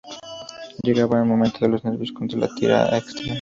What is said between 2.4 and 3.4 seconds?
tirada extra.